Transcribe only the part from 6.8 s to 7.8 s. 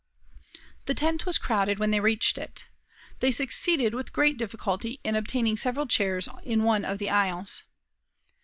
of the aisles.